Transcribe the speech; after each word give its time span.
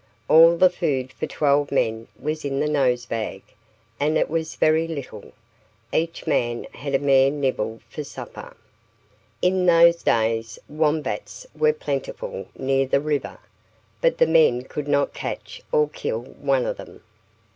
All 0.27 0.57
the 0.57 0.71
food 0.71 1.13
for 1.13 1.27
twelve 1.27 1.71
men 1.71 2.07
was 2.19 2.43
in 2.43 2.59
the 2.59 2.67
nosebag, 2.67 3.43
and 3.99 4.17
it 4.17 4.31
was 4.31 4.55
very 4.55 4.87
little; 4.87 5.31
each 5.93 6.25
man 6.25 6.63
had 6.73 6.95
a 6.95 6.97
mere 6.97 7.29
nibble 7.29 7.81
for 7.87 8.03
supper. 8.03 8.57
In 9.43 9.67
those 9.67 10.01
days 10.01 10.57
wombats 10.67 11.45
were 11.55 11.71
plentiful 11.71 12.47
near 12.57 12.87
the 12.87 12.99
river, 12.99 13.37
but 14.01 14.17
the 14.17 14.25
men 14.25 14.63
could 14.63 14.87
not 14.87 15.13
catch 15.13 15.61
or 15.71 15.87
kill 15.87 16.21
one 16.21 16.65
of 16.65 16.77
them. 16.77 17.03